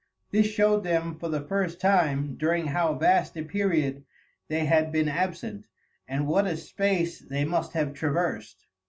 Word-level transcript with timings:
This 0.31 0.47
showed 0.47 0.83
them 0.83 1.19
for 1.19 1.29
the 1.29 1.43
first 1.45 1.79
time 1.79 2.33
during 2.33 2.65
how 2.65 2.95
vast 2.95 3.37
a 3.37 3.43
period 3.43 4.03
they 4.47 4.65
had 4.65 4.91
been 4.91 5.07
absent, 5.07 5.67
and 6.07 6.25
what 6.25 6.47
a 6.47 6.57
space 6.57 7.19
they 7.19 7.45
must 7.45 7.73
have 7.73 7.93
traversed. 7.93 8.65